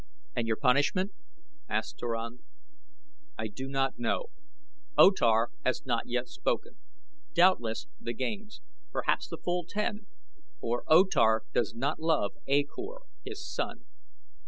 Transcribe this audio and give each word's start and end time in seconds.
"And 0.35 0.47
your 0.47 0.55
punishment?" 0.57 1.11
asked 1.69 1.99
Turan. 1.99 2.39
"I 3.37 3.47
do 3.47 3.67
not 3.67 3.99
know. 3.99 4.31
O 4.97 5.11
Tar 5.11 5.49
has 5.63 5.85
not 5.85 6.07
yet 6.07 6.27
spoken. 6.27 6.71
Doubtless 7.35 7.85
the 7.99 8.13
games 8.15 8.61
perhaps 8.91 9.27
the 9.27 9.37
full 9.37 9.63
ten, 9.63 10.07
for 10.59 10.83
O 10.87 11.03
Tar 11.03 11.43
does 11.53 11.75
not 11.75 11.99
love 11.99 12.31
A 12.47 12.63
Kor, 12.63 13.03
his 13.23 13.45
son." 13.47 13.85